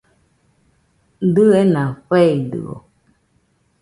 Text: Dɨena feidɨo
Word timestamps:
Dɨena 1.33 1.83
feidɨo 2.07 2.75